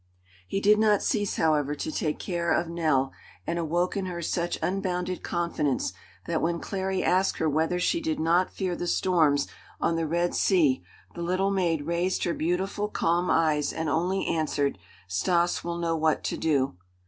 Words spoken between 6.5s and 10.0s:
Clary asked her whether she did not fear the storms on